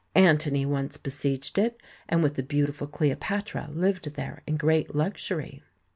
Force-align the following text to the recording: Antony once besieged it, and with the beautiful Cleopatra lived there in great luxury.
Antony 0.15 0.65
once 0.65 0.97
besieged 0.97 1.59
it, 1.59 1.79
and 2.09 2.23
with 2.23 2.33
the 2.33 2.41
beautiful 2.41 2.87
Cleopatra 2.87 3.69
lived 3.71 4.15
there 4.15 4.41
in 4.47 4.57
great 4.57 4.95
luxury. 4.95 5.61